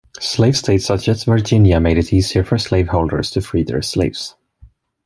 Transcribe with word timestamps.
Slave 0.19 0.57
states 0.57 0.83
such 0.85 1.07
as 1.09 1.25
Virginia 1.25 1.79
made 1.79 1.99
it 1.99 2.11
easier 2.11 2.43
for 2.43 2.57
slaveholders 2.57 3.29
to 3.29 3.39
free 3.41 3.61
their 3.61 3.83
slaves. 3.83 4.33